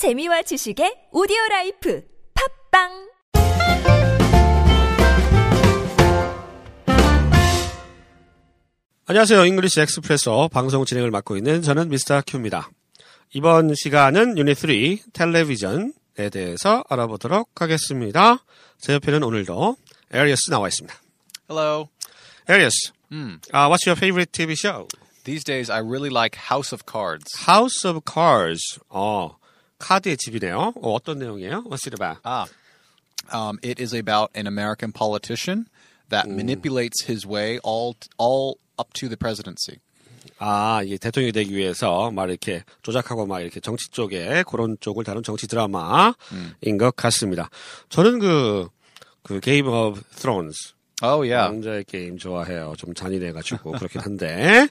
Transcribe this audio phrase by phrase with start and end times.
[0.00, 2.88] 재미와 지식의 오디오 라이프 팟빵
[9.04, 9.44] 안녕하세요.
[9.44, 12.22] English Expresso 방송 진행을 맡고 있는 저는 Mr.
[12.26, 12.70] Q입니다.
[13.34, 14.70] 이번 시간은 유닛 3
[15.12, 18.42] 텔레비전에 대해서 알아보도록 하겠습니다.
[18.78, 19.76] 제 옆에는 오늘도
[20.12, 20.98] 에리어스 나와 있습니다.
[21.50, 21.88] Hello.
[22.48, 23.36] 에리어스, Hmm.
[23.52, 24.88] uh, what's your favorite TV show?
[25.24, 27.26] These days, I really like House of Cards.
[27.46, 28.80] House of Cards.
[28.88, 29.36] 어,
[29.80, 30.74] 카드의 집이네요.
[30.76, 31.64] 어, 어떤 내용이에요?
[31.64, 32.20] What's it about?
[32.24, 32.46] Ah.
[33.32, 35.66] Um, it is about an American politician
[36.08, 39.78] that manipulates his way all all up to the presidency.
[40.38, 45.22] 아, 이게 대통령이 되기 위해서 막 이렇게 조작하고 막 이렇게 정치 쪽에 그런 쪽을 다룬
[45.22, 46.14] 정치 드라마인
[46.78, 47.50] 것 같습니다.
[47.90, 48.68] 저는 그,
[49.22, 51.48] 그 게임 오브 스론스 Oh yeah.
[51.48, 52.74] 왕자의 게임 좋아해요.
[52.76, 54.68] 좀 잔인해가지고 그렇긴 한데.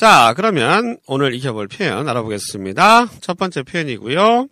[0.00, 3.10] 자, 그러면 오늘 익혀볼 표현 알아보겠습니다.
[3.20, 4.48] 첫 번째 표현이고요.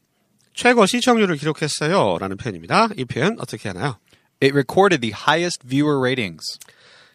[0.52, 2.18] 최고 시청률을 기록했어요.
[2.18, 2.88] 라는 표현입니다.
[2.98, 3.96] 이 표현 어떻게 하나요?
[4.42, 6.58] It recorded the highest viewer ratings.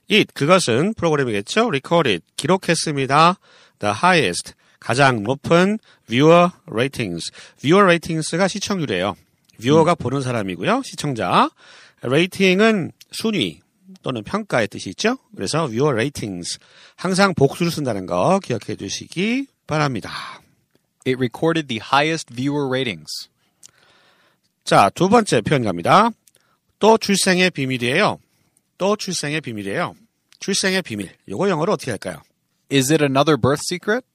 [0.10, 1.68] it, 그것은 프로그램이겠죠?
[1.68, 3.38] recorded, 기록했습니다.
[3.78, 7.32] the highest, 가장 높은 viewer ratings.
[7.60, 9.16] viewer ratings가 시청률이에요.
[9.62, 10.82] viewer가 보는 사람이고요.
[10.84, 11.52] 시청자.
[12.02, 13.63] rating은 순위
[14.02, 15.18] 또는 평가의 뜻이 있죠?
[15.36, 16.60] 그래서 viewer ratings.
[16.96, 20.12] 항상 복수를 쓴다는 거 기억해 주시기 바랍니다.
[21.06, 23.30] It recorded the highest viewer ratings.
[24.64, 26.10] 자, 두 번째 표현 갑니다.
[26.80, 28.20] 또 출생의 비밀이에요.
[28.78, 29.96] 또 출생의 비밀이에요.
[30.40, 31.10] 출생의 비밀.
[31.30, 32.22] 요거 영어로 어떻게 할까요?
[32.72, 34.06] Is it another birth secret?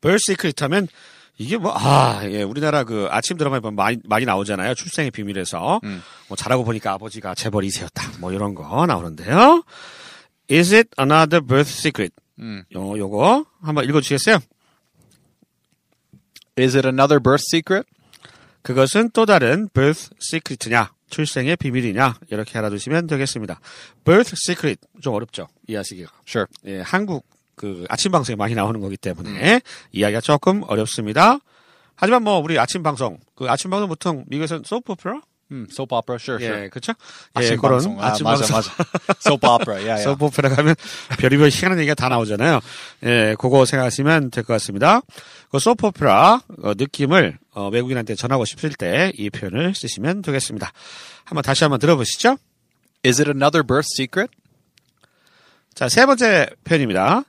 [0.00, 0.88] birth secret 하면
[1.36, 4.74] 이게 뭐, 아, 예, 우리나라 그 아침 드라마에 보면 많이, 많이 나오잖아요.
[4.74, 5.80] 출생의 비밀에서.
[6.28, 8.20] 뭐 자라고 보니까 아버지가 재벌 2세였다.
[8.20, 9.64] 뭐 이런 거 나오는데요.
[10.50, 12.14] Is it another birth secret?
[12.74, 14.38] 요, 요거 한번 읽어주시겠어요?
[16.56, 17.88] Is it another birth secret?
[18.62, 20.92] 그것은 또 다른 birth secret냐?
[21.10, 22.14] 출생의 비밀이냐?
[22.30, 23.60] 이렇게 알아두시면 되겠습니다.
[24.04, 24.80] birth secret.
[25.02, 25.48] 좀 어렵죠?
[25.66, 26.10] 이해하시기가.
[26.26, 26.46] Sure.
[26.66, 27.26] 예, 한국
[27.56, 29.60] 그 아침 방송에 많이 나오는 거기 때문에
[29.92, 31.38] 이야기가 조금 어렵습니다.
[31.96, 35.20] 하지만 뭐 우리 아침 방송 그 아침 방송 보통 미국에서는 소프 오페라
[35.50, 36.16] Hmm, soap opera.
[36.18, 36.70] Sure, 예, sure.
[36.70, 36.94] 그렇죠?
[37.34, 38.00] 아침 예, 그런 방송.
[38.00, 38.72] 아, 아침 맞아, 방송 맞아.
[39.20, 39.76] soap opera.
[39.76, 40.02] Yeah, yeah.
[40.08, 40.74] 소프 오페라 가면
[41.18, 42.60] 별의별 희한한 얘기가 다 나오잖아요.
[43.04, 45.02] 예, 그거 생각하시면 될 것 같습니다.
[45.50, 50.72] 그 소프 오페라 어, 느낌을 어, 외국인한테 전하고 싶을 때 이 표현을 쓰시면 되겠습니다.
[51.24, 52.38] 한번 다시 한번 들어보시죠.
[53.04, 54.32] Is it another birth secret?
[55.74, 57.22] 자, 세 번째 표현입니다.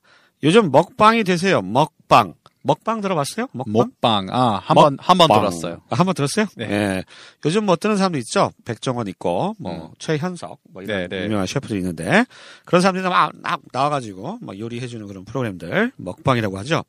[0.45, 1.61] 요즘 먹방이 되세요.
[1.61, 2.35] 먹방.
[2.61, 3.47] 먹방 들어봤어요?
[3.51, 3.73] 먹방?
[3.73, 4.27] 먹방.
[4.31, 5.81] 아, 한 번 한 번 들었어요.
[5.89, 6.45] 아, 한번 들었어요?
[6.55, 6.65] 네.
[6.71, 7.03] 예.
[7.45, 8.51] 요즘 뭐 뜨는 사람도 있죠.
[8.63, 11.25] 백종원 있고, 뭐, 최현석, 뭐, 이런 네, 네.
[11.25, 12.25] 유명한 셰프들이 있는데,
[12.65, 16.83] 그런 사람들이 막, 막 나와가지고, 막 요리해주는 그런 프로그램들, 먹방이라고 하죠.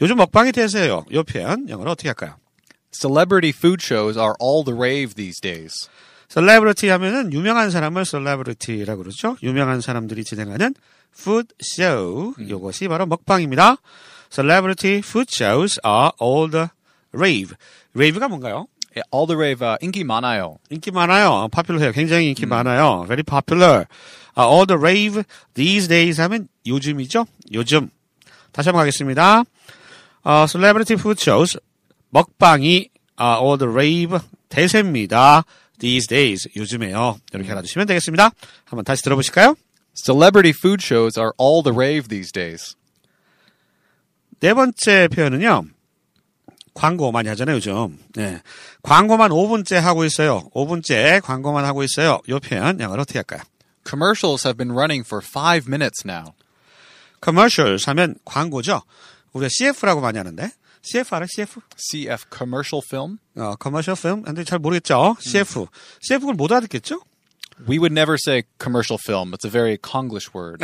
[0.00, 1.04] 요즘 먹방이 되세요.
[1.12, 2.36] 요 표현, 영어로 어떻게 할까요?
[2.92, 5.88] Celebrity food shows are all the rave these days.
[6.28, 9.36] 셀레브리티 하면은 유명한 사람을 celebrity라고 그러죠.
[9.42, 10.74] 유명한 사람들이 진행하는
[11.16, 12.34] food show.
[12.38, 13.76] 이것이 바로 먹방입니다.
[14.30, 16.68] Celebrity food shows are all the
[17.12, 17.54] rage.
[17.94, 18.66] rage가 뭔가요?
[18.94, 20.58] Yeah, all the rage uh, 인기 많아요.
[20.70, 21.48] 인기 많아요.
[21.50, 21.92] popular해요.
[21.92, 23.04] 굉장히 인기 많아요.
[23.06, 23.86] very popular.
[24.36, 25.22] Uh, all the rage
[25.54, 27.26] these days 하면 요즘이죠.
[27.52, 27.90] 요즘.
[28.52, 29.44] 다시 한번 가겠습니다.
[30.24, 31.58] 어, celebrity food shows
[32.10, 35.44] 먹방이 uh, all the rave 대세입니다.
[35.78, 37.18] these days 요즘에요.
[37.32, 38.30] 이렇게 알아두시면 되겠습니다.
[38.64, 39.56] 한번 다시 들어보실까요?
[39.94, 42.76] Celebrity food shows are all the rave these days.
[44.40, 45.64] 네 번째 표현은요.
[46.74, 47.98] 광고 많이 하잖아요, 요즘.
[48.14, 48.42] 네.
[48.82, 50.50] 광고만 5분째 하고 있어요.
[50.54, 52.20] 5분째 광고만 하고 있어요.
[52.26, 53.40] 이 표현 영어로 어떻게 할까요?
[53.88, 56.32] Commercials have been running for five minutes now.
[57.22, 58.82] commercials 하면 광고죠.
[59.32, 60.50] 우리가 CF라고 많이 하는데
[60.82, 61.26] CF 알아?
[61.28, 61.60] CF?
[61.76, 63.18] CF commercial film.
[63.36, 64.22] 어, commercial film?
[64.22, 65.16] 근데 잘 모르겠죠.
[65.20, 65.66] CF.
[66.00, 67.00] CF를 못 알아듣겠죠?
[67.66, 69.32] We would never say commercial film.
[69.32, 70.60] It's a very Konglish word.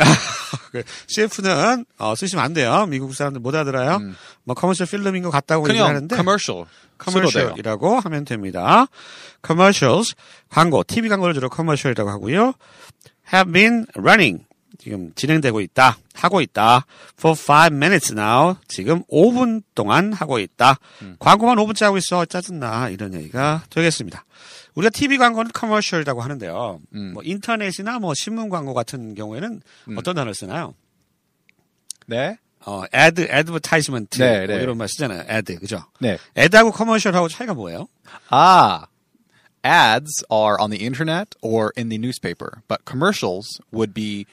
[1.07, 2.85] CF는 어, 쓰시면 안 돼요.
[2.87, 3.99] 미국 사람들 못 알아들어요.
[4.43, 6.65] 뭐 커머셜 필름인 것 같다고 그냥 얘기하는데 commercial.
[7.01, 8.87] commercial이라고 하면 됩니다.
[9.45, 10.15] commercials
[10.49, 12.53] 광고, TV 광고를 주로 commercial이라고 하고요.
[13.33, 14.45] have been running
[14.77, 16.85] 지금 진행되고 있다, 하고 있다.
[17.17, 20.77] for five minutes now 지금 5분 동안 하고 있다.
[21.19, 24.25] 광고만 5분째 하고 있어 짜증나 이런 얘기가 되겠습니다.
[24.75, 26.79] 우리가 TV 광고는 commercial이라고 하는데요.
[27.13, 29.61] 뭐 인터넷이나 뭐 신문 광고 같은 경우에는
[29.97, 30.75] 어떤 단어를 쓰나요?
[32.07, 32.37] 네.
[32.65, 34.61] 어, ad, advertisement 네, 뭐 네.
[34.61, 35.25] 이런 말 쓰잖아요.
[35.29, 35.83] ad 그죠?
[35.99, 36.17] 네.
[36.37, 37.87] ad하고 commercial하고 차이가 뭐예요?
[38.31, 38.85] Ah.
[39.63, 44.25] Ads are on the internet or in the newspaper, but commercials would be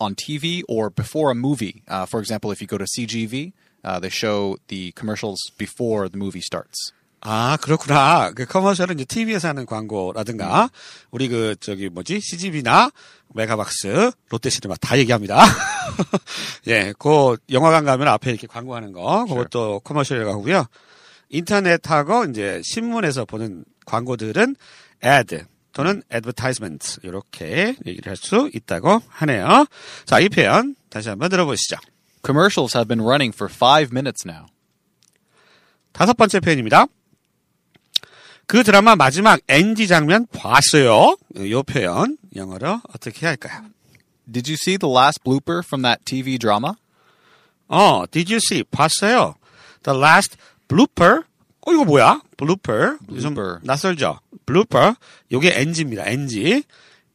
[0.00, 1.82] on TV or before a movie.
[1.88, 3.52] Uh, for example, if you go to CGV,
[3.84, 6.92] uh, they show the commercials before the movie starts.
[7.28, 8.30] 아, 그렇구나.
[8.30, 10.70] 그 커머셜은 이제 TV에서 하는 광고라든가,
[11.10, 12.92] 우리 그, 저기 뭐지, CGV나
[13.34, 15.42] 메가박스, 롯데시네마 다 얘기합니다.
[16.68, 20.66] 예, 그 영화관 가면 앞에 이렇게 광고하는 거, 그것도 커머셜이라고 하고요.
[21.28, 24.54] 인터넷하고 이제 신문에서 보는 광고들은
[25.04, 25.40] ad
[25.72, 29.66] 또는 advertisement 이렇게 얘기를 할 수 있다고 하네요.
[30.04, 31.76] 자, 이 표현 다시 한번 들어보시죠.
[32.24, 34.46] Commercials have been running for five minutes now.
[35.92, 36.86] 다섯 번째 표현입니다.
[38.46, 41.16] 그 드라마 마지막 NG 장면 봤어요.
[41.36, 43.64] 이 표현 영어로 어떻게 할까요?
[44.30, 46.74] Did you see the last blooper from that TV drama?
[47.68, 48.62] 어, did you see?
[48.64, 49.34] 봤어요.
[49.82, 50.36] The last
[50.68, 51.22] blooper.
[51.66, 52.20] 어, 이거 뭐야?
[52.36, 52.98] blooper.
[53.20, 53.34] 좀.
[53.62, 54.20] 낯설죠?
[54.46, 54.94] blooper.
[55.32, 56.04] 요게 NG입니다.
[56.06, 56.62] NG.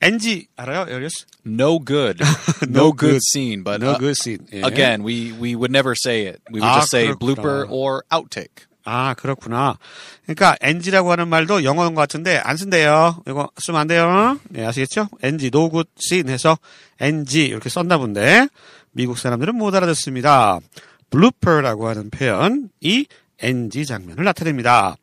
[0.01, 1.25] NG 알아요, 에리스?
[1.45, 2.19] No good.
[2.63, 3.21] No no, good good.
[3.31, 4.47] scene, but No uh, good scene.
[4.51, 4.63] 예.
[4.65, 6.41] again, we we would never say it.
[6.51, 7.19] We would Ah, just say 그렇구나.
[7.19, 8.65] blooper or outtake.
[8.93, 9.77] 아, 그렇구나.
[10.23, 13.23] 그러니까 NG라고 하는 말도 영어인 것 같은데 안 쓴대요.
[13.25, 14.37] 이거 쓰면 안 돼요.
[14.49, 15.07] 네, 아시겠죠?
[15.23, 16.57] NG, no good scene 해서
[16.99, 18.49] NG 이렇게 썼나 본데
[18.91, 20.59] 미국 사람들은 못 알아듣습니다.
[21.09, 23.05] blooper라고 하는 표현이
[23.39, 24.97] NG 장면을 나타냅니다.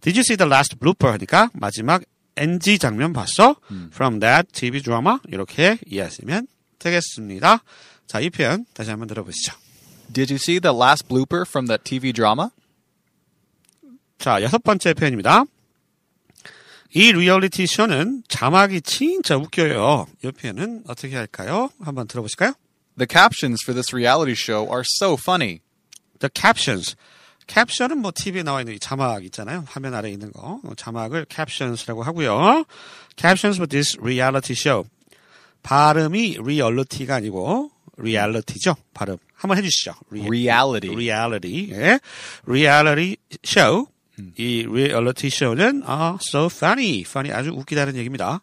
[0.00, 2.02] Did you see the last blooper 하니까 마지막
[2.36, 3.56] NG 장면 봤어?
[3.92, 6.46] From that TV drama 이렇게 이해하시면
[6.78, 7.58] 되겠습니다.
[8.06, 9.52] 자, 이 표현 다시 한번 들어보시죠.
[10.10, 12.48] Did you see the last blooper from that TV drama?
[14.24, 15.44] 자, 여섯 번째 표현입니다.
[16.94, 20.06] 이 리얼리티 쇼는 자막이 진짜 웃겨요.
[20.24, 21.68] 이 표현은 어떻게 할까요?
[21.78, 22.54] 한번 들어보실까요?
[22.96, 25.58] The captions for this reality show are so funny.
[26.20, 26.96] The captions.
[27.48, 29.64] 캡션은 뭐 TV에 나와 있는 이 자막 있잖아요.
[29.68, 30.58] 화면 아래 있는 거.
[30.64, 32.64] 어, 자막을 captions라고 하고요.
[33.18, 34.88] captions for this reality show.
[35.62, 38.74] 발음이 리얼리티가 아니고 reality죠.
[38.94, 39.18] 발음.
[39.34, 39.92] 한번 해 주시죠.
[40.12, 40.94] 리- Reality.
[40.96, 41.72] reality.
[41.72, 42.00] 예.
[42.48, 43.84] reality show.
[44.36, 47.00] 이 reality show는 아, so funny.
[47.00, 48.40] funny 아주 웃기다는 얘기입니다.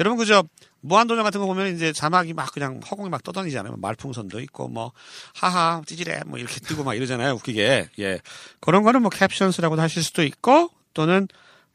[0.00, 0.44] 여러분 그저
[0.80, 3.76] 무한도전 같은 거 보면 이제 자막이 막 그냥 허공에 막 떠다니잖아요.
[3.78, 4.92] 말풍선도 있고 뭐
[5.34, 7.32] 하하 찌질해 뭐 이렇게 뜨고 막 이러잖아요.
[7.34, 7.88] 웃기게.
[8.00, 8.20] 예.
[8.60, 11.26] 그런 거는 뭐 캡션스라고도 하실 수도 있고 또는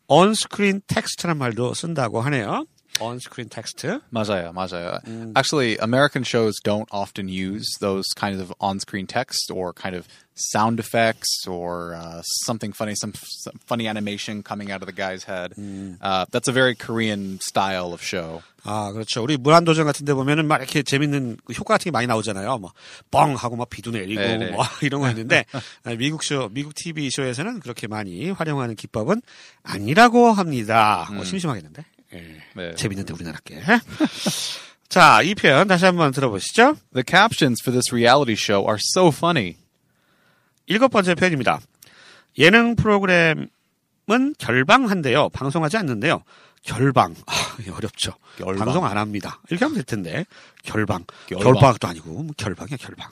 [0.07, 2.65] on-screen text라는 말도 쓴다고 하네요.
[2.99, 3.85] On-screen text.
[4.11, 4.99] 맞아요, 맞아요.
[5.35, 10.79] Actually, American shows don't often use those kinds of on-screen text or kind of sound
[10.79, 13.13] effects or uh, something funny, some,
[13.43, 15.53] some funny animation coming out of the guy's head.
[16.01, 18.41] Uh, that's a very Korean style of show.
[18.63, 19.23] 아, 그렇죠.
[19.23, 22.57] 우리 무한도전 같은 데 보면은 막 이렇게 재밌는 그 효과 같은 게 많이 나오잖아요.
[22.57, 22.73] 뭐,
[23.09, 23.35] 뻥!
[23.35, 24.51] 하고 막 비도 내리고, 네네.
[24.51, 25.45] 뭐, 이런 거 있는데,
[25.83, 29.21] 아, 미국 쇼, 미국 TV 쇼에서는 그렇게 많이 활용하는 기법은
[29.63, 31.07] 아니라고 합니다.
[31.13, 31.85] 뭐, 심심하겠는데?
[32.13, 32.43] 예.
[32.55, 32.75] 네.
[32.75, 33.61] 재밌는데, 우리나라께.
[34.89, 36.75] 자, 이 표현 다시 한번 들어보시죠.
[36.93, 39.55] The captions for this reality show are so funny.
[40.65, 41.59] 일곱 번째 표현입니다.
[42.37, 43.47] 예능 프로그램은
[44.37, 45.29] 결방한대요.
[45.29, 46.23] 방송하지 않는데요.
[46.63, 47.15] 결방.
[47.27, 47.33] 아,
[47.71, 48.13] 어렵죠.
[48.37, 48.65] 결방.
[48.65, 49.39] 방송 안 합니다.
[49.49, 50.25] 이렇게 하면 될 텐데.
[50.63, 51.05] 결방.
[51.27, 51.53] 결방.
[51.53, 53.09] 결방도 아니고, 뭐 결방이야, 결방.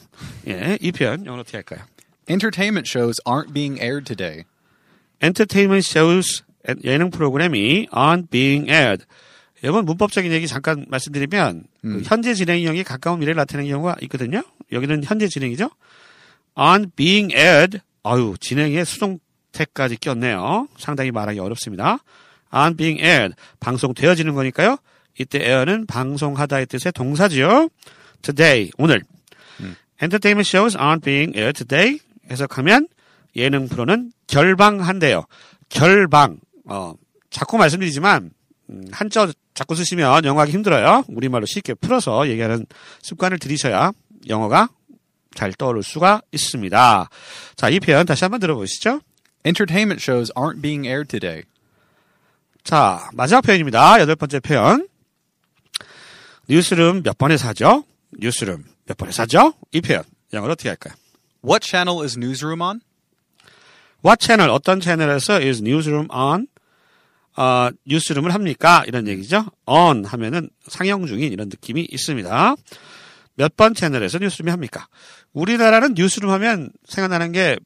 [0.48, 1.86] 예, 이 표현 영어로 어떻게 할까요?
[2.28, 4.46] Entertainment shows aren't being aired today.
[5.22, 6.44] Entertainment shows
[6.84, 9.06] 예능 프로그램이 aren't being aired.
[9.64, 14.44] 여러분 문법적인 얘기 잠깐 말씀드리면 그 현재 진행형이 가까운 미래를 나타내는 경우가 있거든요.
[14.72, 15.69] 여기는 현재 진행이죠.
[16.56, 17.80] aren't being aired.
[18.04, 20.68] 아유 진행에 수동태까지 꼈네요.
[20.78, 22.00] 상당히 말하기 어렵습니다.
[22.52, 23.36] aren't being aired.
[23.59, 24.78] 방송되어지는 거니까요.
[25.19, 27.69] 이때 air는 방송하다의 뜻의 동사지요.
[28.21, 29.02] today 오늘.
[30.02, 32.00] Entertainment shows aren't being aired today.
[32.30, 32.88] 해석하면
[33.36, 35.26] 예능 프로는 결방한대요.
[35.69, 36.38] 결방.
[36.68, 36.94] 어,
[37.30, 38.31] 자꾸 말씀드리지만
[38.69, 41.06] 음, 한자 자꾸 쓰시면 영어하기 힘들어요.
[41.07, 42.66] 우리말로 쉽게 풀어서 얘기하는
[43.02, 43.92] 습관을 들이셔야
[44.28, 44.69] 영어가
[45.33, 47.09] 잘 떠오를 수가 있습니다.
[47.56, 49.02] 자, 이 표현 다시 한번 들어보시죠.
[49.45, 51.44] Entertainment shows aren't being aired today.
[52.64, 54.00] 자, 마지막 표현입니다.
[54.02, 54.88] 여덟 번째 표현.
[56.50, 57.83] 뉴스룸 몇 번에 사죠?
[58.19, 59.54] 뉴스룸 몇 번에 사죠?
[59.71, 60.94] 이 표현 영어로 어떻게 할까요?
[61.44, 62.81] What channel is Newsroom on?
[64.06, 66.47] What channel 어떤 채널에서 is newsroom on
[67.38, 68.84] 어, 뉴스룸을 합니까?
[68.88, 69.46] 이런 얘기죠.
[69.66, 72.56] on 하면은 상영 중인 이런 느낌이 있습니다.
[73.36, 74.88] 몇 번 채널에서 뉴스룸이 합니까?
[75.34, 77.58] 우리나라는 뉴스룸 하면 생각나는 게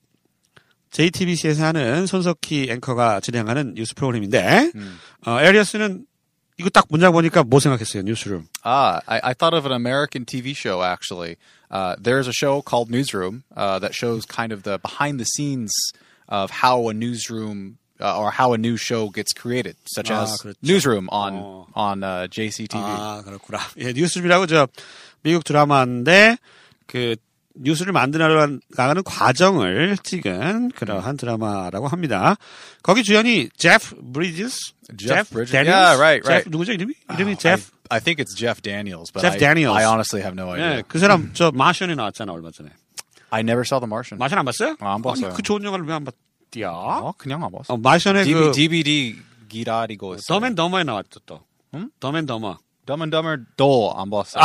[0.91, 4.71] JTBC에서 하는 손석희 앵커가 진행하는 뉴스 프로그램인데
[5.25, 6.05] 어, 에리어스는
[6.57, 8.03] 이거 딱 문장 보니까 뭐 생각했어요?
[8.03, 8.45] 뉴스룸.
[8.63, 11.37] Ah, I, I thought of an American TV show actually.
[11.71, 15.71] Uh, there's a show called Newsroom uh, that shows kind of the behind the scenes
[16.27, 20.36] of how a newsroom uh, or how a news show gets created, such 아, as
[20.42, 20.56] 그렇죠.
[20.62, 21.66] Newsroom on 어.
[21.74, 22.80] on uh, JCTV.
[22.82, 23.58] 아, 그렇구나.
[23.78, 24.68] 예, 뉴스룸이라고 저
[25.22, 26.36] 미국 드라마인데
[26.86, 27.16] 그
[27.58, 28.28] 뉴스를 만들어
[28.76, 32.36] 나가는 과정을 찍은 그러한 드라마라고 합니다.
[32.82, 35.52] 거기 주연이 제프 브리지스, Jeff Bridges?
[35.52, 35.70] 데니얼스?
[35.72, 36.44] Yeah, right, right.
[36.44, 36.92] 제프 누구죠 이름이?
[37.14, 37.62] 이름이 I, 제프.
[37.88, 39.74] I think it's Jeff Daniels, but Jeff I, Daniels.
[39.78, 40.76] I honestly have no idea.
[40.76, 42.68] 네, 그 사람 저 마션에 나왔잖아 얼마 전에.
[43.30, 44.18] I never saw The Martian.
[44.18, 44.76] 마션 안 봤어요?
[44.80, 45.28] 아, 안 봤어요.
[45.28, 46.14] 아니, 그 좋은 영화를 왜 안 봤
[46.51, 46.69] 디야?
[46.71, 47.73] 어, 그냥 안 봤어.
[47.73, 49.15] 어, 마션의 DB, 그 DVD
[49.49, 50.33] 기다리고 있어.
[50.33, 51.41] 덤 앤 더머에 나왔죠 또.
[51.73, 51.89] 응?
[51.99, 52.57] 더맨 더머.
[52.89, 54.39] And Dumber 도안 봤어.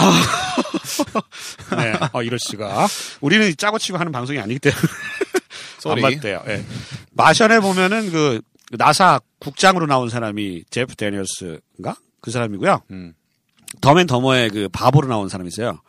[1.77, 1.95] 네.
[2.13, 2.87] 어, 이럴 수가.
[3.21, 4.81] 우리는 짜고 치고 하는 방송이 아니기 때문에
[5.79, 6.01] 안.
[6.15, 6.43] 봤대요.
[6.49, 6.65] 예.
[7.13, 11.97] 마션에 보면은 그 나사 국장으로 나온 사람이 제프 데니얼스인가?
[12.21, 12.83] 그 사람이고요.
[12.91, 13.15] 음.
[13.81, 15.81] 더맨 더머의 그 바보로 나온 사람이 있어요.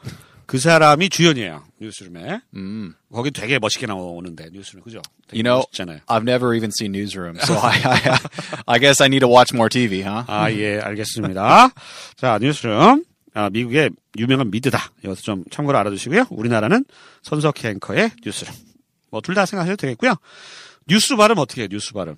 [0.47, 1.63] 그 사람이 주연이에요.
[1.81, 2.39] 뉴스룸에.
[2.55, 2.93] 음.
[3.11, 5.01] 거기 되게 멋있게 나오는데 뉴스룸 그죠?
[5.31, 5.99] You know, 멋있잖아요.
[6.07, 8.17] I've never even seen Newsroom, so I, I,
[8.65, 10.23] I guess I need to watch more TV, huh?
[10.27, 11.69] 아, 예, 알겠습니다.
[12.17, 13.03] 자, 뉴스룸.
[13.33, 14.79] 아, 미국의 유명한 미드다.
[15.03, 16.25] 이것도 좀 참고로 알아두시고요.
[16.31, 16.85] 우리나라는
[17.21, 18.51] 손석희 앵커의 뉴스룸.
[19.11, 20.15] 뭐, 둘 다 생각하셔도 되겠고요.
[20.87, 22.15] 뉴스 발음 어떻게 해요, 뉴스 발음?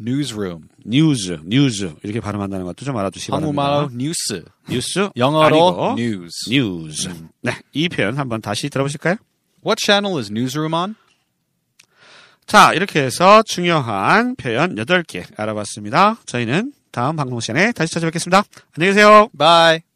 [0.00, 0.68] Newsroom.
[0.84, 1.94] news, news.
[2.02, 3.62] 이렇게 발음한다는 것도 좀 알아두시기 바랍니다.
[3.62, 4.44] 한국말로 뉴스.
[4.68, 5.08] 뉴스.
[5.16, 6.50] 영어로 아니고 news.
[6.50, 7.08] news.
[7.42, 9.16] 네, 이 표현 한번 다시 들어보실까요?
[9.64, 10.94] What channel is Newsroom on?
[12.46, 16.16] 자, 이렇게 해서 중요한 표현 8개 알아봤습니다.
[16.24, 18.44] 저희는 다음 방송 시간에 다시 찾아뵙겠습니다.
[18.76, 19.28] 안녕히 계세요.
[19.36, 19.87] Bye.